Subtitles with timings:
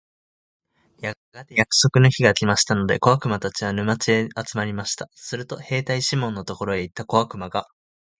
[0.97, 5.07] やがて約束の日が来ましたので、小悪魔たちは、沼地へ集まりました。
[5.13, 7.67] すると兵隊シモンのところへ行った小悪魔が、